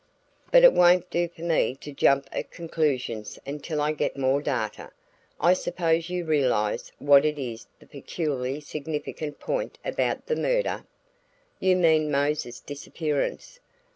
[0.49, 4.89] But it won't do for me to jump at conclusions until I get more data.
[5.39, 10.87] I suppose you realize what is the peculiarly significant point about the murder?"
[11.59, 13.59] "You mean Mose's disappearance?"